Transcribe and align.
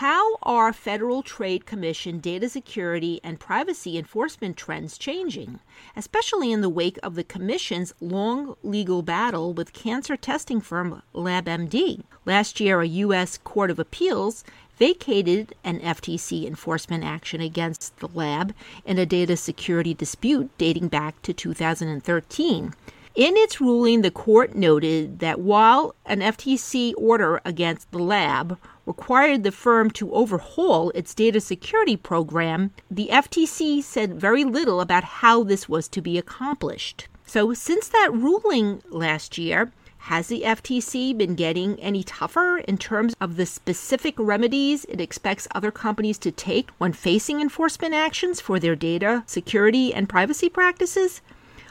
How 0.00 0.36
are 0.42 0.74
Federal 0.74 1.22
Trade 1.22 1.64
Commission 1.64 2.18
data 2.18 2.50
security 2.50 3.18
and 3.24 3.40
privacy 3.40 3.96
enforcement 3.96 4.58
trends 4.58 4.98
changing, 4.98 5.58
especially 5.96 6.52
in 6.52 6.60
the 6.60 6.68
wake 6.68 6.98
of 7.02 7.14
the 7.14 7.24
Commission's 7.24 7.94
long 7.98 8.56
legal 8.62 9.00
battle 9.00 9.54
with 9.54 9.72
cancer 9.72 10.14
testing 10.14 10.60
firm 10.60 11.00
LabMD? 11.14 12.02
Last 12.26 12.60
year, 12.60 12.82
a 12.82 12.86
U.S. 12.86 13.38
Court 13.38 13.70
of 13.70 13.78
Appeals 13.78 14.44
vacated 14.76 15.54
an 15.64 15.80
FTC 15.80 16.46
enforcement 16.46 17.02
action 17.02 17.40
against 17.40 17.96
the 17.96 18.08
lab 18.08 18.54
in 18.84 18.98
a 18.98 19.06
data 19.06 19.34
security 19.34 19.94
dispute 19.94 20.50
dating 20.58 20.88
back 20.88 21.22
to 21.22 21.32
2013. 21.32 22.74
In 23.14 23.34
its 23.38 23.62
ruling, 23.62 24.02
the 24.02 24.10
court 24.10 24.54
noted 24.54 25.20
that 25.20 25.40
while 25.40 25.94
an 26.04 26.20
FTC 26.20 26.92
order 26.98 27.40
against 27.46 27.90
the 27.92 27.98
lab 27.98 28.58
required 28.86 29.42
the 29.42 29.52
firm 29.52 29.90
to 29.90 30.14
overhaul 30.14 30.90
its 30.90 31.14
data 31.14 31.40
security 31.40 31.96
program, 31.96 32.70
the 32.90 33.08
FTC 33.10 33.82
said 33.82 34.18
very 34.20 34.44
little 34.44 34.80
about 34.80 35.04
how 35.04 35.42
this 35.42 35.68
was 35.68 35.88
to 35.88 36.00
be 36.00 36.16
accomplished. 36.16 37.08
So, 37.26 37.52
since 37.52 37.88
that 37.88 38.14
ruling 38.14 38.82
last 38.88 39.36
year, 39.36 39.72
has 39.98 40.28
the 40.28 40.42
FTC 40.42 41.18
been 41.18 41.34
getting 41.34 41.80
any 41.80 42.04
tougher 42.04 42.58
in 42.58 42.78
terms 42.78 43.16
of 43.20 43.34
the 43.34 43.44
specific 43.44 44.14
remedies 44.16 44.84
it 44.84 45.00
expects 45.00 45.48
other 45.52 45.72
companies 45.72 46.16
to 46.18 46.30
take 46.30 46.70
when 46.78 46.92
facing 46.92 47.40
enforcement 47.40 47.92
actions 47.92 48.40
for 48.40 48.60
their 48.60 48.76
data 48.76 49.24
security 49.26 49.92
and 49.92 50.08
privacy 50.08 50.48
practices? 50.48 51.22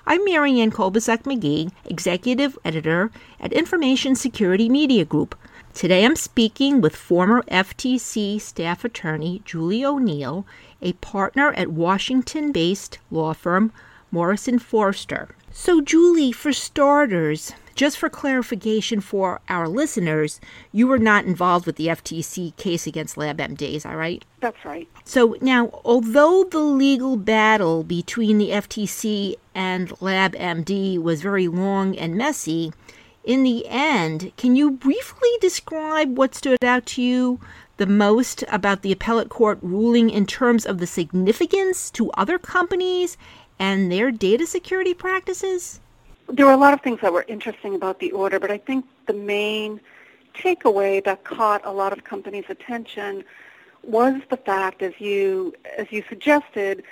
I'm 0.06 0.26
Marianne 0.26 0.72
Kolbasuk 0.72 1.24
McGee, 1.24 1.72
Executive 1.86 2.60
Editor 2.66 3.10
at 3.40 3.54
Information 3.54 4.16
Security 4.16 4.68
Media 4.68 5.06
Group. 5.06 5.34
Today 5.76 6.06
I'm 6.06 6.16
speaking 6.16 6.80
with 6.80 6.96
former 6.96 7.44
FTC 7.52 8.40
staff 8.40 8.86
attorney 8.86 9.42
Julie 9.44 9.84
O'Neill, 9.84 10.48
a 10.82 10.94
partner 10.94 11.52
at 11.52 11.68
Washington 11.68 12.54
based 12.54 12.98
law 13.12 13.34
firm 13.34 13.74
Morrison 14.10 14.58
Foerster. 14.58 15.36
So, 15.52 15.82
Julie, 15.82 16.32
for 16.32 16.54
starters, 16.54 17.52
just 17.76 17.98
for 17.98 18.10
clarification 18.10 19.02
for 19.02 19.42
our 19.50 19.68
listeners, 19.68 20.40
you 20.72 20.88
were 20.88 20.98
not 20.98 21.26
involved 21.26 21.66
with 21.66 21.76
the 21.76 21.88
FTC 21.88 22.56
case 22.56 22.88
against 22.88 23.18
LabMD, 23.18 23.74
is 23.74 23.84
that 23.84 23.98
right? 23.98 24.24
That's 24.40 24.64
right. 24.64 24.88
So 25.04 25.36
now, 25.42 25.82
although 25.84 26.46
the 26.46 26.60
legal 26.60 27.18
battle 27.18 27.84
between 27.84 28.38
the 28.38 28.52
FTC 28.52 29.36
and 29.54 29.90
LabMD 29.90 31.00
was 31.00 31.22
very 31.22 31.50
long 31.50 31.98
and 31.98 32.16
messy, 32.16 32.72
in 33.26 33.44
the 33.44 33.66
end, 33.68 34.32
can 34.38 34.56
you 34.56 34.72
briefly 34.72 35.30
describe 35.42 36.18
what 36.18 36.36
stood 36.36 36.64
out 36.64 36.86
to 36.88 37.02
you 37.02 37.40
the 37.78 37.86
most 37.86 38.44
about 38.50 38.82
the 38.82 38.92
appellate 38.92 39.30
court 39.30 39.60
ruling 39.62 40.10
in 40.10 40.26
terms 40.26 40.66
of 40.66 40.78
the 40.78 40.88
significance 40.88 41.90
to 41.92 42.12
other 42.12 42.38
companies 42.38 43.18
and 43.60 43.92
their 43.92 44.12
data 44.12 44.46
security 44.46 44.94
practices? 44.94 45.80
there 46.28 46.46
were 46.46 46.52
a 46.52 46.58
lot 46.58 46.74
of 46.74 46.82
things 46.82 47.00
that 47.02 47.14
were 47.14 47.26
interesting 47.28 47.76
about 47.76 48.00
the 48.00 48.12
order, 48.12 48.40
but 48.40 48.52
I 48.52 48.58
think 48.58 48.86
the 49.08 49.14
main 49.14 49.80
takeaway 50.34 51.04
that 51.04 51.24
caught 51.24 51.62
a 51.64 51.72
lot 51.72 51.94
of 51.94 52.04
companies' 52.04 52.46
attention 52.50 53.24
was 53.84 54.22
the 54.30 54.38
fact, 54.38 54.82
as 54.82 54.94
you 55.00 55.54
as 55.78 55.92
you 55.92 56.04
suggested, 56.10 56.84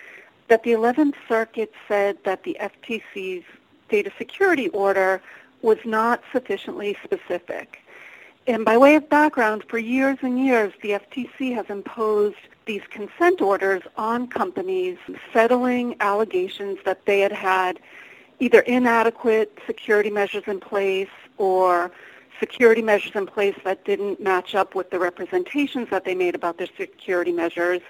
that 0.49 0.63
the 0.63 0.71
11th 0.71 1.15
Circuit 1.27 1.73
said 1.87 2.17
that 2.25 2.43
the 2.43 2.57
FTC's 2.59 3.43
data 3.89 4.11
security 4.17 4.69
order 4.69 5.21
was 5.63 5.79
not 5.83 6.21
sufficiently 6.31 6.95
specific. 7.03 7.79
And 8.45 8.65
by 8.65 8.77
way 8.77 8.95
of 8.95 9.09
background, 9.09 9.63
for 9.67 9.77
years 9.79 10.17
and 10.21 10.37
years, 10.45 10.73
the 10.81 10.91
FTC 10.91 11.55
has 11.55 11.65
imposed 11.69 12.35
these 12.65 12.81
consent 12.89 13.41
orders 13.41 13.81
on 13.97 14.27
companies 14.27 14.97
settling 15.31 15.95
allegations 16.01 16.77
that 16.85 17.05
they 17.05 17.21
had 17.21 17.31
had 17.31 17.79
either 18.39 18.59
inadequate 18.61 19.57
security 19.65 20.09
measures 20.09 20.43
in 20.47 20.59
place 20.59 21.09
or 21.37 21.91
security 22.39 22.81
measures 22.81 23.13
in 23.15 23.25
place 23.25 23.55
that 23.63 23.85
didn't 23.85 24.19
match 24.19 24.53
up 24.53 24.75
with 24.75 24.89
the 24.89 24.99
representations 24.99 25.89
that 25.89 26.03
they 26.03 26.13
made 26.13 26.35
about 26.35 26.57
their 26.57 26.67
security 26.77 27.31
measures. 27.31 27.81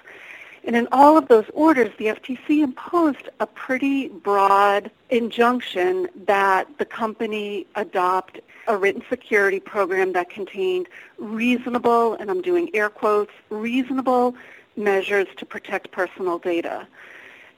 And 0.66 0.74
in 0.74 0.88
all 0.92 1.18
of 1.18 1.28
those 1.28 1.44
orders, 1.52 1.92
the 1.98 2.06
FTC 2.06 2.62
imposed 2.62 3.28
a 3.38 3.46
pretty 3.46 4.08
broad 4.08 4.90
injunction 5.10 6.08
that 6.26 6.66
the 6.78 6.86
company 6.86 7.66
adopt 7.74 8.40
a 8.66 8.76
written 8.76 9.02
security 9.10 9.60
program 9.60 10.14
that 10.14 10.30
contained 10.30 10.88
reasonable, 11.18 12.14
and 12.14 12.30
I'm 12.30 12.40
doing 12.40 12.70
air 12.72 12.88
quotes, 12.88 13.32
reasonable 13.50 14.34
measures 14.76 15.28
to 15.36 15.44
protect 15.44 15.90
personal 15.90 16.38
data. 16.38 16.86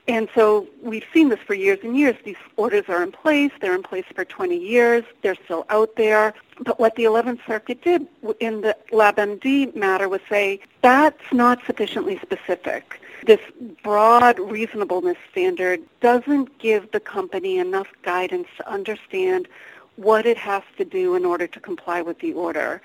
And 0.09 0.29
so 0.35 0.69
we've 0.83 1.05
seen 1.13 1.31
this 1.31 1.41
for 1.41 1.55
years 1.55 1.81
and 1.83 1.99
years. 1.99 2.17
These 2.25 2.37
orders 2.57 2.85
are 2.89 3.03
in 3.03 3.11
place. 3.11 3.51
They're 3.61 3.75
in 3.75 3.83
place 3.83 4.05
for 4.15 4.25
20 4.25 4.57
years. 4.57 5.05
They're 5.23 5.35
still 5.45 5.67
out 5.69 5.97
there. 5.97 6.33
But 6.61 6.79
what 6.79 6.95
the 6.95 7.05
11th 7.05 7.45
Circuit 7.47 7.83
did 7.83 8.07
in 8.39 8.61
the 8.61 8.77
LabMD 8.93 9.75
matter 9.75 10.09
was 10.09 10.21
say 10.29 10.61
that's 10.81 11.33
not 11.33 11.59
sufficiently 11.67 12.19
specific. 12.21 13.01
This 13.27 13.41
broad 13.83 14.39
reasonableness 14.39 15.17
standard 15.33 15.83
doesn't 16.01 16.57
give 16.61 16.93
the 16.93 17.01
company 17.01 17.59
enough 17.59 17.89
guidance 18.03 18.47
to 18.59 18.71
understand 18.71 19.49
what 19.97 20.25
it 20.25 20.37
has 20.37 20.63
to 20.79 20.85
do 20.85 21.17
in 21.17 21.25
order 21.25 21.49
to 21.49 21.59
comply 21.59 22.03
with 22.03 22.21
the 22.21 22.33
order. 22.35 22.81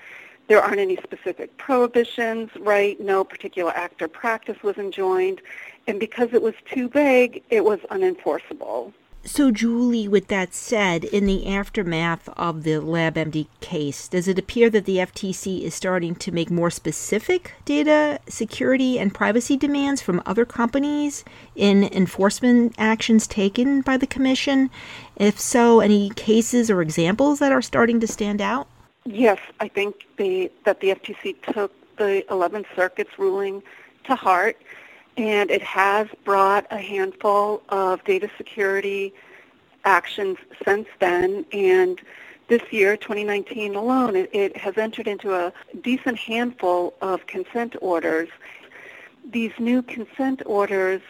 There 0.48 0.62
aren't 0.62 0.80
any 0.80 0.96
specific 0.96 1.56
prohibitions, 1.56 2.50
right? 2.58 3.00
No 3.00 3.24
particular 3.24 3.72
act 3.72 4.02
or 4.02 4.08
practice 4.08 4.62
was 4.62 4.76
enjoined. 4.76 5.40
And 5.86 5.98
because 5.98 6.32
it 6.32 6.42
was 6.42 6.54
too 6.66 6.88
vague, 6.88 7.42
it 7.50 7.64
was 7.64 7.80
unenforceable. 7.90 8.92
So, 9.24 9.52
Julie, 9.52 10.08
with 10.08 10.26
that 10.28 10.52
said, 10.52 11.04
in 11.04 11.26
the 11.26 11.46
aftermath 11.46 12.28
of 12.30 12.64
the 12.64 12.80
LabMD 12.80 13.46
case, 13.60 14.08
does 14.08 14.26
it 14.26 14.36
appear 14.36 14.68
that 14.70 14.84
the 14.84 14.96
FTC 14.96 15.62
is 15.62 15.76
starting 15.76 16.16
to 16.16 16.32
make 16.32 16.50
more 16.50 16.70
specific 16.70 17.52
data 17.64 18.18
security 18.28 18.98
and 18.98 19.14
privacy 19.14 19.56
demands 19.56 20.02
from 20.02 20.22
other 20.26 20.44
companies 20.44 21.24
in 21.54 21.84
enforcement 21.84 22.74
actions 22.78 23.28
taken 23.28 23.80
by 23.80 23.96
the 23.96 24.08
Commission? 24.08 24.70
If 25.14 25.38
so, 25.38 25.78
any 25.78 26.10
cases 26.10 26.68
or 26.68 26.82
examples 26.82 27.38
that 27.38 27.52
are 27.52 27.62
starting 27.62 28.00
to 28.00 28.08
stand 28.08 28.40
out? 28.40 28.66
Yes, 29.04 29.38
I 29.60 29.68
think 29.68 30.06
the, 30.16 30.50
that 30.64 30.80
the 30.80 30.90
FTC 30.90 31.36
took 31.52 31.72
the 31.96 32.24
11th 32.30 32.66
Circuit's 32.76 33.18
ruling 33.18 33.62
to 34.04 34.14
heart 34.14 34.56
and 35.16 35.50
it 35.50 35.62
has 35.62 36.08
brought 36.24 36.66
a 36.70 36.78
handful 36.78 37.62
of 37.68 38.02
data 38.04 38.30
security 38.36 39.12
actions 39.84 40.38
since 40.64 40.86
then. 41.00 41.44
And 41.52 42.00
this 42.48 42.62
year, 42.70 42.96
2019 42.96 43.74
alone, 43.74 44.16
it, 44.16 44.30
it 44.32 44.56
has 44.56 44.78
entered 44.78 45.06
into 45.06 45.34
a 45.34 45.52
decent 45.82 46.18
handful 46.18 46.94
of 47.02 47.26
consent 47.26 47.76
orders. 47.80 48.28
These 49.30 49.52
new 49.58 49.82
consent 49.82 50.42
orders 50.46 51.02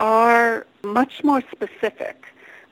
are 0.00 0.66
much 0.82 1.24
more 1.24 1.42
specific 1.50 2.26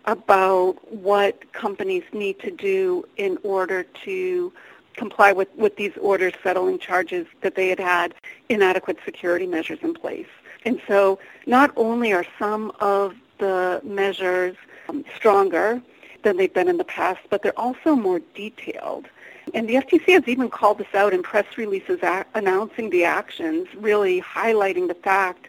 about 0.07 0.77
what 0.93 1.53
companies 1.53 2.05
need 2.13 2.39
to 2.41 2.51
do 2.51 3.07
in 3.17 3.39
order 3.43 3.85
to 4.05 4.53
comply 4.95 5.33
with, 5.33 5.49
with 5.57 5.77
these 5.77 5.93
orders 6.01 6.33
settling 6.43 6.79
charges 6.79 7.27
that 7.41 7.55
they 7.55 7.69
had 7.69 7.81
had 7.81 8.15
inadequate 8.49 8.99
security 9.05 9.47
measures 9.47 9.79
in 9.83 9.95
place. 9.95 10.29
And 10.65 10.81
so 10.87 11.19
not 11.47 11.73
only 11.77 12.13
are 12.13 12.27
some 12.39 12.73
of 12.81 13.15
the 13.39 13.81
measures 13.85 14.57
um, 14.89 15.05
stronger 15.17 15.83
than 16.23 16.37
they've 16.37 16.53
been 16.53 16.69
in 16.69 16.79
the 16.79 16.85
past, 16.85 17.21
but 17.29 17.43
they're 17.43 17.59
also 17.59 17.95
more 17.95 18.21
detailed. 18.35 19.07
And 19.53 19.69
the 19.69 19.75
FTC 19.75 20.13
has 20.13 20.27
even 20.27 20.49
called 20.49 20.79
this 20.79 20.95
out 20.95 21.13
in 21.13 21.23
press 21.23 21.45
releases 21.59 22.03
a- 22.03 22.25
announcing 22.35 22.91
the 22.91 23.05
actions, 23.05 23.69
really 23.77 24.23
highlighting 24.23 24.89
the 24.89 24.95
fact 24.95 25.49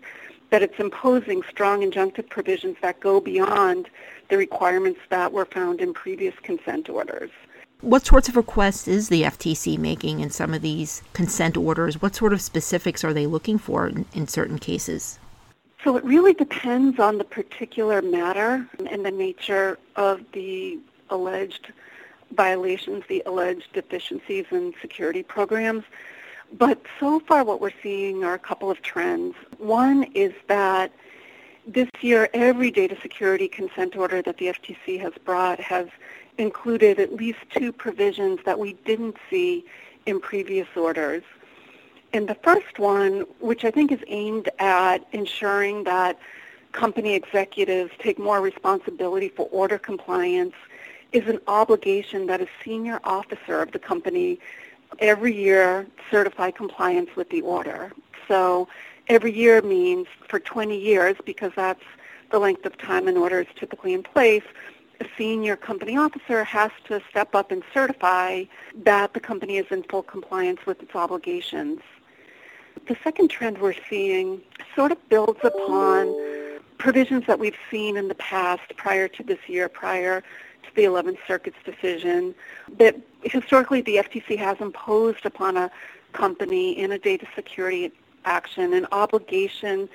that 0.49 0.61
it's 0.61 0.79
imposing 0.79 1.41
strong 1.49 1.81
injunctive 1.81 2.29
provisions 2.29 2.77
that 2.81 2.99
go 2.99 3.19
beyond 3.19 3.89
the 4.29 4.37
requirements 4.37 4.99
that 5.09 5.31
were 5.31 5.45
found 5.45 5.81
in 5.81 5.93
previous 5.93 6.35
consent 6.43 6.89
orders. 6.89 7.31
What 7.81 8.05
sorts 8.05 8.29
of 8.29 8.35
requests 8.35 8.87
is 8.87 9.09
the 9.09 9.23
FTC 9.23 9.77
making 9.77 10.19
in 10.19 10.29
some 10.29 10.53
of 10.53 10.61
these 10.61 11.03
consent 11.13 11.57
orders? 11.57 12.01
What 12.01 12.15
sort 12.15 12.33
of 12.33 12.41
specifics 12.41 13.03
are 13.03 13.13
they 13.13 13.27
looking 13.27 13.57
for 13.57 13.87
in, 13.87 14.05
in 14.13 14.27
certain 14.27 14.57
cases? 14.57 15.19
So 15.83 15.97
it 15.97 16.03
really 16.03 16.33
depends 16.33 16.99
on 16.99 17.19
the 17.19 17.23
particular 17.23 18.01
matter 18.01 18.67
and 18.89 19.05
the 19.05 19.11
nature 19.11 19.77
of 19.95 20.21
the 20.31 20.79
alleged 21.11 21.71
violations, 22.31 23.03
the 23.07 23.21
alleged 23.25 23.71
deficiencies 23.73 24.45
in 24.51 24.73
security 24.81 25.21
programs. 25.21 25.83
But 26.57 26.81
so 27.01 27.19
far 27.19 27.43
what 27.43 27.59
we're 27.59 27.71
seeing 27.83 28.23
are 28.23 28.33
a 28.33 28.39
couple 28.39 28.71
of 28.71 28.81
trends. 28.81 29.35
One 29.57 30.03
is 30.13 30.31
that 30.47 30.91
this 31.67 31.89
year 31.99 32.29
every 32.33 32.71
data 32.71 32.95
security 33.01 33.49
consent 33.49 33.97
order 33.97 34.21
that 34.21 34.37
the 34.37 34.45
FTC 34.47 35.01
has 35.01 35.11
brought 35.25 35.59
has 35.59 35.87
included 36.37 36.99
at 36.99 37.13
least 37.13 37.39
two 37.49 37.73
provisions 37.73 38.39
that 38.45 38.57
we 38.57 38.73
didn't 38.85 39.17
see 39.29 39.65
in 40.05 40.21
previous 40.21 40.67
orders. 40.77 41.23
And 42.13 42.29
the 42.29 42.35
first 42.35 42.79
one, 42.79 43.25
which 43.39 43.65
I 43.65 43.71
think 43.71 43.91
is 43.91 43.99
aimed 44.07 44.47
at 44.59 45.05
ensuring 45.11 45.83
that 45.83 46.17
company 46.71 47.15
executives 47.15 47.91
take 47.99 48.17
more 48.17 48.39
responsibility 48.39 49.27
for 49.27 49.49
order 49.51 49.77
compliance, 49.77 50.53
is 51.11 51.27
an 51.27 51.39
obligation 51.47 52.27
that 52.27 52.39
a 52.39 52.47
senior 52.63 53.01
officer 53.03 53.61
of 53.61 53.71
the 53.71 53.79
company 53.79 54.39
every 54.99 55.35
year 55.35 55.87
certify 56.11 56.51
compliance 56.51 57.09
with 57.15 57.29
the 57.29 57.41
order. 57.41 57.91
So 58.27 58.67
every 59.07 59.33
year 59.33 59.61
means 59.61 60.07
for 60.27 60.39
20 60.39 60.77
years, 60.77 61.15
because 61.25 61.51
that's 61.55 61.83
the 62.31 62.39
length 62.39 62.65
of 62.65 62.77
time 62.77 63.07
an 63.07 63.17
order 63.17 63.41
is 63.41 63.47
typically 63.55 63.93
in 63.93 64.03
place, 64.03 64.43
a 64.99 65.05
senior 65.17 65.55
company 65.55 65.97
officer 65.97 66.43
has 66.43 66.71
to 66.85 67.01
step 67.09 67.35
up 67.35 67.51
and 67.51 67.63
certify 67.73 68.45
that 68.83 69.13
the 69.13 69.19
company 69.19 69.57
is 69.57 69.65
in 69.69 69.83
full 69.83 70.03
compliance 70.03 70.65
with 70.65 70.81
its 70.81 70.95
obligations. 70.95 71.81
The 72.87 72.95
second 73.03 73.29
trend 73.29 73.57
we're 73.57 73.73
seeing 73.89 74.41
sort 74.75 74.91
of 74.91 75.09
builds 75.09 75.39
upon 75.43 76.13
provisions 76.77 77.25
that 77.27 77.39
we've 77.39 77.57
seen 77.71 77.97
in 77.97 78.07
the 78.07 78.15
past 78.15 78.75
prior 78.77 79.07
to 79.07 79.23
this 79.23 79.39
year, 79.47 79.67
prior 79.69 80.23
the 80.75 80.83
11th 80.83 81.17
Circuit's 81.27 81.57
decision, 81.63 82.35
that 82.77 82.95
historically 83.23 83.81
the 83.81 83.97
FTC 83.97 84.37
has 84.37 84.59
imposed 84.59 85.25
upon 85.25 85.57
a 85.57 85.71
company 86.13 86.77
in 86.77 86.91
a 86.91 86.99
data 86.99 87.27
security 87.35 87.91
action 88.25 88.73
an 88.73 88.87
obligation 88.91 89.87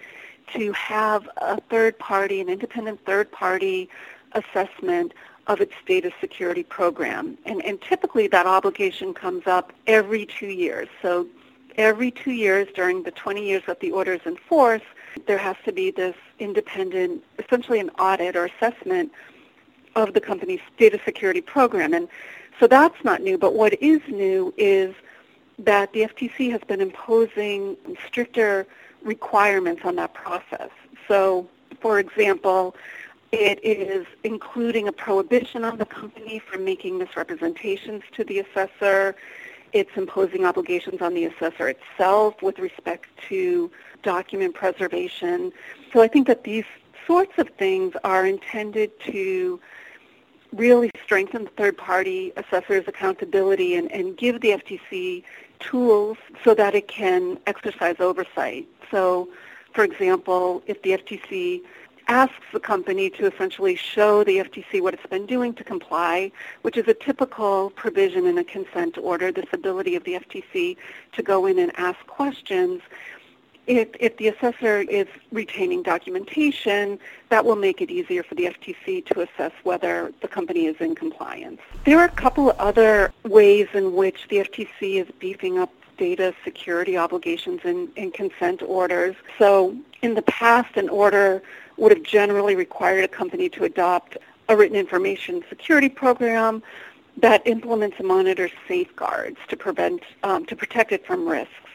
to 0.54 0.72
have 0.72 1.28
a 1.38 1.60
third 1.62 1.98
party, 1.98 2.40
an 2.40 2.48
independent 2.48 3.04
third 3.04 3.30
party 3.30 3.88
assessment 4.32 5.12
of 5.46 5.60
its 5.60 5.74
data 5.86 6.10
security 6.20 6.62
program. 6.62 7.36
And, 7.44 7.64
and 7.64 7.80
typically 7.80 8.28
that 8.28 8.46
obligation 8.46 9.14
comes 9.14 9.46
up 9.46 9.72
every 9.86 10.26
two 10.26 10.48
years. 10.48 10.88
So 11.02 11.26
every 11.76 12.10
two 12.10 12.32
years 12.32 12.68
during 12.74 13.02
the 13.02 13.10
20 13.10 13.44
years 13.44 13.62
that 13.66 13.80
the 13.80 13.90
order 13.90 14.14
is 14.14 14.20
in 14.24 14.36
force, 14.36 14.82
there 15.26 15.38
has 15.38 15.56
to 15.64 15.72
be 15.72 15.90
this 15.90 16.16
independent, 16.38 17.24
essentially 17.38 17.80
an 17.80 17.90
audit 17.98 18.36
or 18.36 18.46
assessment 18.46 19.12
of 19.96 20.14
the 20.14 20.20
company's 20.20 20.60
data 20.78 21.00
security 21.04 21.40
program. 21.40 21.92
And 21.94 22.08
so 22.58 22.66
that's 22.66 23.02
not 23.04 23.22
new, 23.22 23.38
but 23.38 23.54
what 23.54 23.80
is 23.82 24.00
new 24.08 24.52
is 24.56 24.94
that 25.58 25.92
the 25.92 26.00
FTC 26.00 26.50
has 26.50 26.60
been 26.62 26.80
imposing 26.80 27.76
stricter 28.06 28.66
requirements 29.02 29.82
on 29.84 29.96
that 29.96 30.14
process. 30.14 30.70
So, 31.08 31.48
for 31.80 31.98
example, 31.98 32.74
it 33.32 33.60
is 33.62 34.06
including 34.24 34.88
a 34.88 34.92
prohibition 34.92 35.64
on 35.64 35.78
the 35.78 35.86
company 35.86 36.38
from 36.38 36.64
making 36.64 36.98
misrepresentations 36.98 38.02
to 38.12 38.24
the 38.24 38.40
assessor. 38.40 39.14
It's 39.72 39.96
imposing 39.96 40.44
obligations 40.44 41.00
on 41.00 41.14
the 41.14 41.26
assessor 41.26 41.68
itself 41.68 42.42
with 42.42 42.58
respect 42.58 43.06
to 43.28 43.70
document 44.02 44.54
preservation. 44.54 45.52
So 45.92 46.00
I 46.00 46.08
think 46.08 46.26
that 46.26 46.44
these 46.44 46.64
sorts 47.10 47.36
of 47.38 47.48
things 47.58 47.92
are 48.04 48.24
intended 48.24 48.88
to 49.00 49.58
really 50.52 50.88
strengthen 51.02 51.48
third-party 51.56 52.32
assessor's 52.36 52.86
accountability 52.86 53.74
and, 53.74 53.90
and 53.90 54.16
give 54.16 54.40
the 54.42 54.50
FTC 54.50 55.24
tools 55.58 56.18
so 56.44 56.54
that 56.54 56.76
it 56.76 56.86
can 56.86 57.36
exercise 57.48 57.96
oversight. 57.98 58.68
So, 58.92 59.28
for 59.74 59.82
example, 59.82 60.62
if 60.68 60.82
the 60.82 60.90
FTC 60.90 61.62
asks 62.06 62.46
the 62.52 62.60
company 62.60 63.10
to 63.10 63.26
essentially 63.26 63.74
show 63.74 64.22
the 64.22 64.36
FTC 64.36 64.80
what 64.80 64.94
it's 64.94 65.06
been 65.06 65.26
doing 65.26 65.52
to 65.54 65.64
comply, 65.64 66.30
which 66.62 66.76
is 66.76 66.86
a 66.86 66.94
typical 66.94 67.70
provision 67.70 68.24
in 68.24 68.38
a 68.38 68.44
consent 68.44 68.96
order, 68.98 69.32
this 69.32 69.46
ability 69.52 69.96
of 69.96 70.04
the 70.04 70.14
FTC 70.14 70.76
to 71.10 71.22
go 71.24 71.46
in 71.46 71.58
and 71.58 71.72
ask 71.76 71.98
questions. 72.06 72.82
If, 73.66 73.88
if 74.00 74.16
the 74.16 74.28
assessor 74.28 74.80
is 74.80 75.06
retaining 75.30 75.82
documentation, 75.82 76.98
that 77.28 77.44
will 77.44 77.56
make 77.56 77.80
it 77.80 77.90
easier 77.90 78.22
for 78.22 78.34
the 78.34 78.44
FTC 78.44 79.04
to 79.06 79.20
assess 79.20 79.52
whether 79.62 80.12
the 80.22 80.28
company 80.28 80.66
is 80.66 80.76
in 80.80 80.94
compliance. 80.94 81.60
There 81.84 81.98
are 81.98 82.06
a 82.06 82.08
couple 82.08 82.50
of 82.50 82.58
other 82.58 83.12
ways 83.24 83.68
in 83.74 83.94
which 83.94 84.26
the 84.28 84.38
FTC 84.38 85.00
is 85.00 85.06
beefing 85.18 85.58
up 85.58 85.72
data 86.00 86.34
security 86.42 86.96
obligations 86.96 87.60
in, 87.64 88.10
consent 88.12 88.62
orders. 88.62 89.14
So 89.38 89.76
in 90.00 90.14
the 90.14 90.22
past, 90.22 90.76
an 90.76 90.88
order 90.88 91.42
would 91.76 91.92
have 91.92 92.02
generally 92.02 92.56
required 92.56 93.04
a 93.04 93.08
company 93.08 93.50
to 93.50 93.64
adopt 93.64 94.16
a 94.48 94.56
written 94.56 94.76
information 94.76 95.44
security 95.48 95.90
program 95.90 96.62
that 97.18 97.46
implements 97.46 97.96
and 97.98 98.08
monitors 98.08 98.50
safeguards 98.66 99.36
to 99.48 99.56
prevent 99.56 100.02
um, 100.22 100.46
to 100.46 100.56
protect 100.56 100.90
it 100.90 101.06
from 101.06 101.28
risks. 101.28 101.69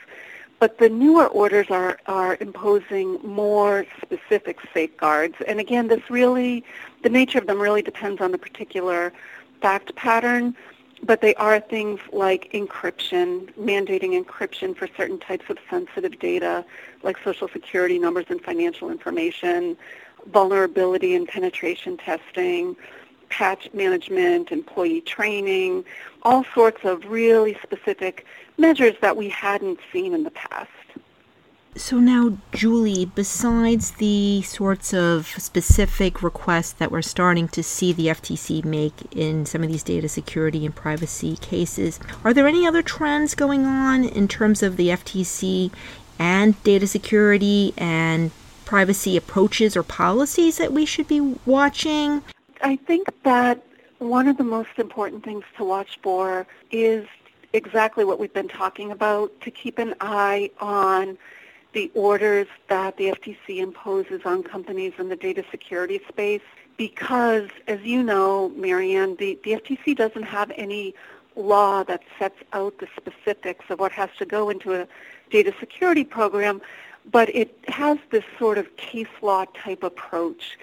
But 0.60 0.78
the 0.78 0.90
newer 0.90 1.28
orders 1.28 1.68
are, 1.70 2.00
are 2.08 2.38
imposing 2.40 3.20
more 3.24 3.86
specific 4.02 4.60
safeguards. 4.74 5.36
And 5.48 5.60
again, 5.60 5.88
this 5.88 6.10
really, 6.10 6.64
the 7.04 7.10
nature 7.10 7.40
of 7.40 7.48
them 7.48 7.60
really 7.60 7.82
depends 7.82 8.22
on 8.22 8.32
the 8.32 8.38
particular 8.38 9.12
fact 9.62 9.96
pattern 9.96 10.56
but 11.04 11.22
they 11.22 11.36
are 11.36 11.60
things 11.60 12.00
like 12.12 12.52
encryption, 12.54 13.54
mandating 13.54 14.22
encryption 14.22 14.76
for 14.76 14.88
certain 14.98 15.20
types 15.20 15.46
of 15.50 15.58
sensitive 15.70 16.18
data 16.20 16.66
like 17.04 17.18
social 17.24 17.48
security 17.48 18.00
numbers 18.00 18.26
and 18.30 18.42
financial 18.42 18.90
information, 18.90 19.78
vulnerability 20.32 21.14
and 21.14 21.28
penetration 21.28 21.98
testing, 21.98 22.76
patch 23.30 23.70
management, 23.74 24.52
employee 24.52 25.02
training, 25.02 25.86
all 26.24 26.46
sorts 26.54 26.84
of 26.84 27.06
really 27.06 27.58
specific 27.62 28.26
measures 28.58 28.96
that 29.02 29.18
we 29.18 29.30
hadn't 29.30 29.80
seen 29.92 30.14
in 30.14 30.24
the 30.24 30.32
past. 30.32 30.70
So 31.78 32.00
now, 32.00 32.38
Julie, 32.54 33.04
besides 33.04 33.92
the 33.92 34.42
sorts 34.44 34.94
of 34.94 35.28
specific 35.28 36.24
requests 36.24 36.72
that 36.72 36.90
we're 36.90 37.02
starting 37.02 37.50
to 37.50 37.62
see 37.62 37.92
the 37.92 38.08
FTC 38.08 38.64
make 38.64 38.94
in 39.12 39.46
some 39.46 39.62
of 39.62 39.70
these 39.70 39.84
data 39.84 40.08
security 40.08 40.66
and 40.66 40.74
privacy 40.74 41.36
cases, 41.36 42.00
are 42.24 42.34
there 42.34 42.48
any 42.48 42.66
other 42.66 42.82
trends 42.82 43.36
going 43.36 43.66
on 43.66 44.06
in 44.06 44.30
terms 44.30 44.64
of 44.64 44.78
the 44.78 44.88
FTC 44.88 45.70
and 46.18 46.62
data 46.64 46.88
security 46.88 47.74
and 47.78 48.32
privacy 48.64 49.18
approaches 49.18 49.76
or 49.76 49.84
policies 49.84 50.58
that 50.58 50.72
we 50.72 50.86
should 50.86 51.10
be 51.10 51.36
watching? 51.46 52.24
I 52.62 52.76
think 52.76 53.08
that 53.24 53.64
one 54.00 54.28
of 54.28 54.38
the 54.38 54.44
most 54.44 54.78
important 54.78 55.24
things 55.24 55.44
to 55.58 55.64
watch 55.64 56.00
for 56.02 56.46
is 56.72 57.08
exactly 57.54 58.04
what 58.04 58.20
we've 58.20 58.34
been 58.34 58.48
talking 58.48 58.92
about, 58.92 59.32
to 59.42 59.52
keep 59.52 59.80
an 59.80 59.96
eye 60.02 60.52
on 60.60 61.18
the 61.74 61.92
orders 61.94 62.48
that 62.70 62.98
the 62.98 63.06
FTC 63.06 63.58
imposes 63.58 64.22
on 64.26 64.44
companies 64.44 64.94
in 64.98 65.10
the 65.10 65.16
data 65.16 65.44
security 65.52 66.02
space 66.08 66.42
because, 66.78 67.50
as 67.68 67.82
you 67.82 68.04
know, 68.04 68.50
Marianne, 68.50 69.16
the, 69.18 69.40
the 69.44 69.52
FTC 69.52 69.96
doesn't 69.96 70.24
have 70.24 70.52
any 70.56 70.94
law 71.36 71.84
that 71.84 72.02
sets 72.18 72.40
out 72.54 72.78
the 72.80 72.88
specifics 72.96 73.66
of 73.70 73.80
what 73.80 73.92
has 73.92 74.10
to 74.18 74.26
go 74.26 74.50
into 74.50 74.74
a 74.74 74.88
data 75.30 75.54
security 75.60 76.04
program, 76.04 76.62
but 77.12 77.34
it 77.36 77.58
has 77.68 77.98
this 78.10 78.24
sort 78.40 78.58
of 78.58 78.76
case 78.78 79.08
law 79.22 79.46
type 79.54 79.84
approach 79.84 80.58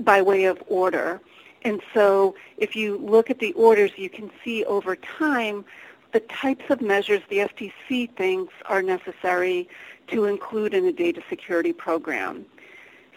by 0.00 0.22
way 0.22 0.44
of 0.44 0.62
order. 0.66 1.20
And 1.62 1.82
so 1.92 2.34
if 2.56 2.76
you 2.76 2.98
look 2.98 3.30
at 3.30 3.38
the 3.38 3.52
orders, 3.54 3.92
you 3.96 4.08
can 4.08 4.30
see 4.44 4.64
over 4.64 4.96
time 4.96 5.64
the 6.12 6.20
types 6.20 6.64
of 6.70 6.80
measures 6.80 7.22
the 7.28 7.38
FTC 7.38 8.14
thinks 8.16 8.54
are 8.66 8.82
necessary 8.82 9.68
to 10.08 10.24
include 10.24 10.72
in 10.74 10.84
a 10.86 10.92
data 10.92 11.22
security 11.28 11.72
program. 11.72 12.46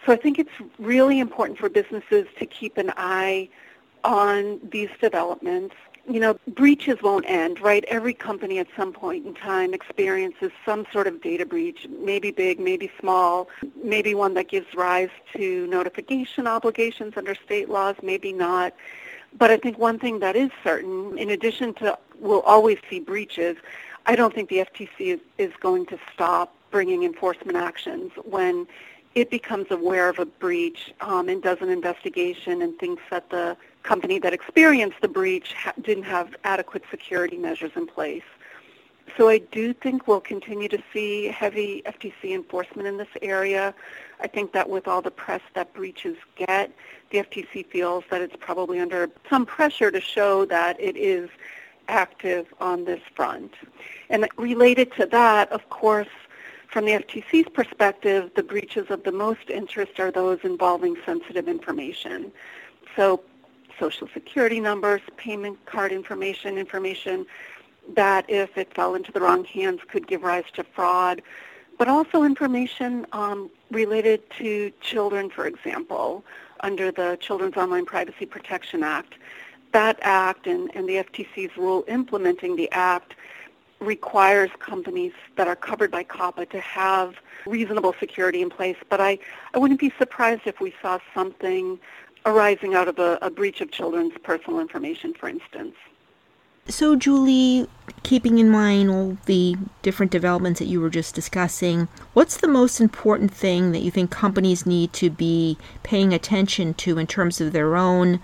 So 0.05 0.11
I 0.11 0.15
think 0.15 0.39
it's 0.39 0.51
really 0.79 1.19
important 1.19 1.59
for 1.59 1.69
businesses 1.69 2.27
to 2.39 2.45
keep 2.45 2.77
an 2.77 2.91
eye 2.97 3.49
on 4.03 4.59
these 4.63 4.89
developments. 4.99 5.75
You 6.09 6.19
know, 6.19 6.37
breaches 6.47 6.97
won't 7.01 7.25
end, 7.27 7.59
right? 7.61 7.85
Every 7.87 8.13
company 8.13 8.57
at 8.59 8.67
some 8.75 8.91
point 8.91 9.25
in 9.25 9.33
time 9.35 9.73
experiences 9.73 10.51
some 10.65 10.85
sort 10.91 11.07
of 11.07 11.21
data 11.21 11.45
breach, 11.45 11.87
maybe 11.89 12.31
big, 12.31 12.59
maybe 12.59 12.91
small, 12.99 13.47
maybe 13.83 14.15
one 14.15 14.33
that 14.33 14.49
gives 14.49 14.73
rise 14.73 15.09
to 15.35 15.67
notification 15.67 16.47
obligations 16.47 17.13
under 17.15 17.35
state 17.35 17.69
laws, 17.69 17.95
maybe 18.01 18.33
not. 18.33 18.73
But 19.37 19.51
I 19.51 19.57
think 19.57 19.77
one 19.77 19.99
thing 19.99 20.19
that 20.19 20.35
is 20.35 20.49
certain, 20.63 21.17
in 21.17 21.29
addition 21.29 21.73
to 21.75 21.97
we'll 22.19 22.41
always 22.41 22.77
see 22.89 22.99
breaches, 22.99 23.57
I 24.05 24.15
don't 24.15 24.33
think 24.33 24.49
the 24.49 24.57
FTC 24.57 24.89
is, 24.99 25.19
is 25.37 25.53
going 25.59 25.85
to 25.87 25.99
stop 26.13 26.53
bringing 26.71 27.03
enforcement 27.03 27.57
actions 27.57 28.11
when 28.23 28.67
it 29.15 29.29
becomes 29.29 29.67
aware 29.69 30.09
of 30.09 30.19
a 30.19 30.25
breach 30.25 30.93
um, 31.01 31.27
and 31.27 31.43
does 31.43 31.57
an 31.61 31.69
investigation 31.69 32.61
and 32.61 32.77
thinks 32.79 33.03
that 33.11 33.29
the 33.29 33.57
company 33.83 34.19
that 34.19 34.33
experienced 34.33 34.97
the 35.01 35.07
breach 35.07 35.53
ha- 35.53 35.73
didn't 35.81 36.03
have 36.03 36.35
adequate 36.43 36.83
security 36.89 37.37
measures 37.37 37.71
in 37.75 37.87
place. 37.87 38.23
So 39.17 39.27
I 39.27 39.39
do 39.39 39.73
think 39.73 40.07
we'll 40.07 40.21
continue 40.21 40.69
to 40.69 40.81
see 40.93 41.25
heavy 41.25 41.81
FTC 41.85 42.33
enforcement 42.33 42.87
in 42.87 42.97
this 42.97 43.09
area. 43.21 43.73
I 44.21 44.27
think 44.27 44.53
that 44.53 44.69
with 44.69 44.87
all 44.87 45.01
the 45.01 45.11
press 45.11 45.41
that 45.53 45.73
breaches 45.73 46.15
get, 46.35 46.71
the 47.09 47.17
FTC 47.17 47.65
feels 47.65 48.05
that 48.09 48.21
it's 48.21 48.35
probably 48.39 48.79
under 48.79 49.09
some 49.29 49.45
pressure 49.45 49.91
to 49.91 49.99
show 49.99 50.45
that 50.45 50.79
it 50.79 50.95
is 50.95 51.29
active 51.89 52.53
on 52.61 52.85
this 52.85 53.01
front. 53.13 53.53
And 54.09 54.27
related 54.37 54.93
to 54.93 55.05
that, 55.07 55.51
of 55.51 55.69
course, 55.69 56.07
from 56.71 56.85
the 56.85 56.93
FTC's 56.93 57.49
perspective, 57.49 58.31
the 58.35 58.43
breaches 58.43 58.89
of 58.89 59.03
the 59.03 59.11
most 59.11 59.49
interest 59.49 59.99
are 59.99 60.09
those 60.09 60.39
involving 60.43 60.95
sensitive 61.05 61.49
information. 61.49 62.31
So 62.95 63.21
social 63.77 64.07
security 64.13 64.61
numbers, 64.61 65.01
payment 65.17 65.63
card 65.65 65.91
information, 65.91 66.57
information 66.57 67.25
that 67.95 68.29
if 68.29 68.57
it 68.57 68.73
fell 68.73 68.95
into 68.95 69.11
the 69.11 69.19
wrong 69.19 69.43
hands 69.43 69.81
could 69.89 70.07
give 70.07 70.23
rise 70.23 70.45
to 70.53 70.63
fraud, 70.63 71.21
but 71.77 71.89
also 71.89 72.23
information 72.23 73.05
um, 73.11 73.49
related 73.69 74.21
to 74.37 74.71
children, 74.79 75.29
for 75.29 75.47
example, 75.47 76.23
under 76.61 76.89
the 76.89 77.17
Children's 77.19 77.57
Online 77.57 77.85
Privacy 77.85 78.25
Protection 78.25 78.81
Act. 78.81 79.15
That 79.73 79.99
act 80.03 80.47
and, 80.47 80.69
and 80.73 80.87
the 80.87 80.95
FTC's 80.95 81.57
rule 81.57 81.83
implementing 81.87 82.55
the 82.55 82.71
act 82.71 83.15
requires 83.81 84.51
companies 84.59 85.11
that 85.35 85.47
are 85.47 85.55
covered 85.55 85.91
by 85.91 86.03
COPPA 86.03 86.49
to 86.51 86.59
have 86.61 87.15
reasonable 87.45 87.93
security 87.99 88.41
in 88.41 88.49
place. 88.49 88.77
But 88.89 89.01
I, 89.01 89.17
I 89.53 89.57
wouldn't 89.57 89.79
be 89.79 89.91
surprised 89.97 90.43
if 90.45 90.61
we 90.61 90.73
saw 90.81 90.99
something 91.13 91.79
arising 92.25 92.75
out 92.75 92.87
of 92.87 92.99
a, 92.99 93.17
a 93.21 93.31
breach 93.31 93.59
of 93.59 93.71
children's 93.71 94.13
personal 94.23 94.59
information, 94.59 95.13
for 95.13 95.27
instance. 95.27 95.75
So, 96.67 96.95
Julie, 96.95 97.67
keeping 98.03 98.37
in 98.37 98.51
mind 98.51 98.91
all 98.91 99.17
the 99.25 99.55
different 99.81 100.11
developments 100.11 100.59
that 100.59 100.67
you 100.67 100.79
were 100.79 100.91
just 100.91 101.15
discussing, 101.15 101.87
what's 102.13 102.37
the 102.37 102.47
most 102.47 102.79
important 102.79 103.33
thing 103.33 103.71
that 103.71 103.81
you 103.81 103.89
think 103.89 104.11
companies 104.11 104.65
need 104.65 104.93
to 104.93 105.09
be 105.09 105.57
paying 105.81 106.13
attention 106.13 106.75
to 106.75 106.99
in 106.99 107.07
terms 107.07 107.41
of 107.41 107.51
their 107.51 107.75
own 107.75 108.19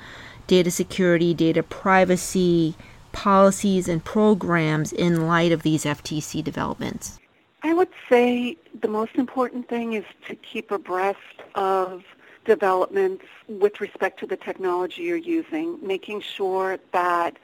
data 0.46 0.70
security, 0.70 1.34
data 1.34 1.64
privacy, 1.64 2.76
policies, 3.17 3.88
and 3.88 4.05
programs 4.05 4.93
in 4.93 5.25
light 5.25 5.51
of 5.51 5.63
these 5.63 5.86
FTC 5.86 6.43
developments? 6.43 7.17
I 7.63 7.74
would 7.74 7.89
say 8.07 8.55
the 8.79 8.88
most 8.88 9.15
important 9.15 9.67
thing 9.67 9.93
is 9.93 10.05
to 10.27 10.36
keep 10.36 10.69
abreast 10.69 11.41
of 11.55 12.03
developments 12.45 13.25
with 13.47 13.81
respect 13.81 14.19
to 14.19 14.27
the 14.27 14.38
technology 14.38 15.01
you're 15.01 15.17
using, 15.17 15.79
making 15.81 16.21
sure 16.21 16.77
that 16.91 17.38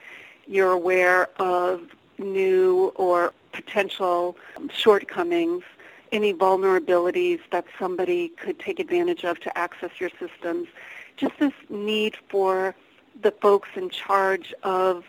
you're 0.46 0.70
aware 0.70 1.28
of 1.40 1.80
new 2.18 2.92
or 2.94 3.32
potential 3.50 4.36
shortcomings, 4.70 5.64
any 6.12 6.32
vulnerabilities 6.32 7.40
that 7.50 7.64
somebody 7.80 8.28
could 8.28 8.60
take 8.60 8.78
advantage 8.78 9.24
of 9.24 9.40
to 9.40 9.58
access 9.58 9.90
your 9.98 10.10
systems. 10.20 10.68
Just 11.16 11.36
this 11.40 11.52
need 11.68 12.16
for 12.28 12.76
the 13.20 13.32
folks 13.32 13.70
in 13.74 13.90
charge 13.90 14.54
of 14.62 15.04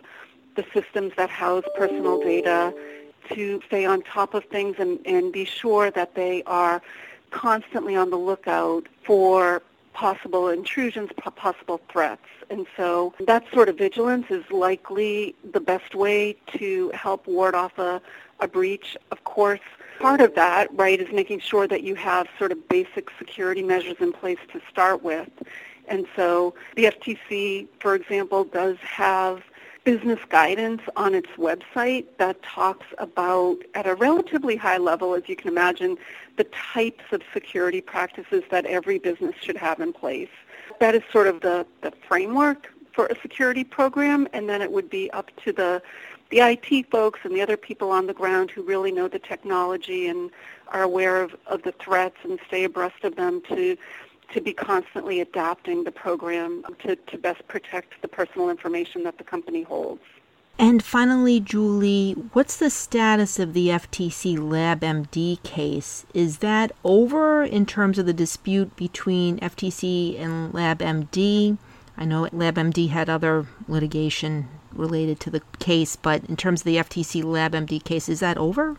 the 0.56 0.64
systems 0.74 1.12
that 1.16 1.30
house 1.30 1.64
personal 1.76 2.20
data 2.20 2.74
to 3.30 3.60
stay 3.66 3.84
on 3.84 4.02
top 4.02 4.34
of 4.34 4.44
things 4.44 4.76
and, 4.78 4.98
and 5.06 5.32
be 5.32 5.44
sure 5.44 5.90
that 5.90 6.14
they 6.14 6.42
are 6.44 6.82
constantly 7.30 7.96
on 7.96 8.10
the 8.10 8.16
lookout 8.16 8.86
for 9.04 9.62
possible 9.92 10.48
intrusions, 10.48 11.10
possible 11.36 11.80
threats. 11.90 12.26
And 12.50 12.66
so 12.76 13.14
that 13.26 13.44
sort 13.52 13.68
of 13.68 13.78
vigilance 13.78 14.26
is 14.30 14.44
likely 14.50 15.34
the 15.52 15.60
best 15.60 15.94
way 15.94 16.36
to 16.58 16.90
help 16.94 17.26
ward 17.26 17.54
off 17.54 17.78
a, 17.78 18.00
a 18.40 18.46
breach. 18.46 18.96
Of 19.10 19.24
course, 19.24 19.60
part 19.98 20.20
of 20.20 20.34
that, 20.34 20.72
right, 20.74 21.00
is 21.00 21.12
making 21.12 21.40
sure 21.40 21.66
that 21.66 21.82
you 21.82 21.94
have 21.94 22.28
sort 22.38 22.52
of 22.52 22.68
basic 22.68 23.08
security 23.18 23.62
measures 23.62 23.96
in 24.00 24.12
place 24.12 24.38
to 24.52 24.60
start 24.70 25.02
with. 25.02 25.30
And 25.88 26.06
so 26.14 26.54
the 26.76 26.84
FTC, 26.84 27.68
for 27.80 27.94
example, 27.94 28.44
does 28.44 28.76
have 28.78 29.42
business 29.86 30.18
guidance 30.28 30.82
on 30.96 31.14
its 31.14 31.28
website 31.38 32.04
that 32.18 32.42
talks 32.42 32.86
about, 32.98 33.56
at 33.74 33.86
a 33.86 33.94
relatively 33.94 34.56
high 34.56 34.78
level, 34.78 35.14
as 35.14 35.22
you 35.28 35.36
can 35.36 35.48
imagine, 35.48 35.96
the 36.36 36.44
types 36.44 37.04
of 37.12 37.22
security 37.32 37.80
practices 37.80 38.42
that 38.50 38.66
every 38.66 38.98
business 38.98 39.36
should 39.40 39.56
have 39.56 39.78
in 39.78 39.92
place. 39.92 40.28
That 40.80 40.96
is 40.96 41.02
sort 41.12 41.28
of 41.28 41.40
the, 41.40 41.64
the 41.82 41.92
framework 42.08 42.74
for 42.92 43.06
a 43.06 43.20
security 43.20 43.62
program, 43.62 44.26
and 44.32 44.48
then 44.48 44.60
it 44.60 44.72
would 44.72 44.90
be 44.90 45.08
up 45.12 45.30
to 45.44 45.52
the 45.52 45.80
the 46.30 46.40
IT 46.40 46.90
folks 46.90 47.20
and 47.22 47.36
the 47.36 47.40
other 47.40 47.56
people 47.56 47.92
on 47.92 48.08
the 48.08 48.12
ground 48.12 48.50
who 48.50 48.60
really 48.60 48.90
know 48.90 49.06
the 49.06 49.20
technology 49.20 50.08
and 50.08 50.32
are 50.72 50.82
aware 50.82 51.22
of, 51.22 51.36
of 51.46 51.62
the 51.62 51.70
threats 51.70 52.16
and 52.24 52.40
stay 52.48 52.64
abreast 52.64 53.04
of 53.04 53.14
them 53.14 53.40
to 53.42 53.76
to 54.32 54.40
be 54.40 54.52
constantly 54.52 55.20
adapting 55.20 55.84
the 55.84 55.92
program 55.92 56.64
to, 56.80 56.96
to 56.96 57.18
best 57.18 57.46
protect 57.48 58.00
the 58.02 58.08
personal 58.08 58.50
information 58.50 59.02
that 59.04 59.18
the 59.18 59.24
company 59.24 59.62
holds. 59.62 60.02
And 60.58 60.82
finally, 60.82 61.38
Julie, 61.38 62.12
what's 62.32 62.56
the 62.56 62.70
status 62.70 63.38
of 63.38 63.52
the 63.52 63.68
FTC 63.68 64.38
LabMD 64.38 65.42
case? 65.42 66.06
Is 66.14 66.38
that 66.38 66.72
over 66.82 67.42
in 67.44 67.66
terms 67.66 67.98
of 67.98 68.06
the 68.06 68.14
dispute 68.14 68.74
between 68.74 69.38
FTC 69.40 70.18
and 70.18 70.52
LabMD? 70.54 71.58
I 71.98 72.04
know 72.06 72.24
LabMD 72.26 72.88
had 72.88 73.10
other 73.10 73.46
litigation 73.68 74.48
related 74.72 75.20
to 75.20 75.30
the 75.30 75.42
case, 75.58 75.94
but 75.94 76.24
in 76.24 76.36
terms 76.36 76.62
of 76.62 76.64
the 76.64 76.76
FTC 76.76 77.22
LabMD 77.22 77.84
case, 77.84 78.08
is 78.08 78.20
that 78.20 78.38
over? 78.38 78.76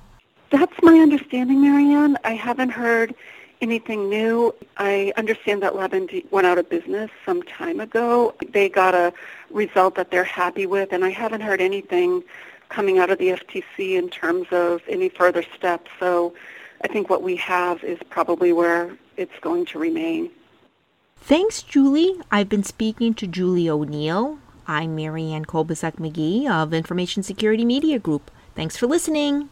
That's 0.49 0.81
my 0.81 0.97
understanding, 0.97 1.61
Marianne. 1.61 2.17
I 2.23 2.33
haven't 2.33 2.69
heard 2.69 3.13
anything 3.61 4.09
new. 4.09 4.53
I 4.77 5.13
understand 5.17 5.63
that 5.63 5.73
LabMD 5.73 6.31
went 6.31 6.47
out 6.47 6.57
of 6.57 6.69
business 6.69 7.09
some 7.25 7.43
time 7.43 7.79
ago. 7.79 8.35
They 8.49 8.69
got 8.69 8.93
a 8.93 9.13
result 9.49 9.95
that 9.95 10.11
they're 10.11 10.23
happy 10.23 10.65
with, 10.65 10.91
and 10.91 11.03
I 11.03 11.09
haven't 11.09 11.41
heard 11.41 11.61
anything 11.61 12.23
coming 12.69 12.99
out 12.99 13.09
of 13.09 13.17
the 13.17 13.29
FTC 13.29 13.95
in 13.95 14.09
terms 14.09 14.47
of 14.51 14.81
any 14.87 15.09
further 15.09 15.43
steps. 15.55 15.89
So 15.99 16.33
I 16.83 16.87
think 16.87 17.09
what 17.09 17.23
we 17.23 17.35
have 17.37 17.83
is 17.83 17.99
probably 18.09 18.53
where 18.53 18.95
it's 19.15 19.39
going 19.41 19.65
to 19.67 19.79
remain. 19.79 20.29
Thanks, 21.17 21.61
Julie. 21.61 22.19
I've 22.31 22.49
been 22.49 22.63
speaking 22.63 23.13
to 23.15 23.27
Julie 23.27 23.69
O'Neill. 23.69 24.39
I'm 24.67 24.95
Marianne 24.95 25.45
Kolbasuk 25.45 25.93
McGee 25.93 26.49
of 26.49 26.73
Information 26.73 27.23
Security 27.23 27.65
Media 27.65 27.99
Group. 27.99 28.29
Thanks 28.55 28.77
for 28.77 28.85
listening. 28.85 29.49